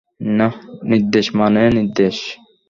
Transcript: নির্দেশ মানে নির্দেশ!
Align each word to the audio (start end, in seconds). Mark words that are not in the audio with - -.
নির্দেশ 0.91 1.25
মানে 1.39 1.61
নির্দেশ! 1.77 2.15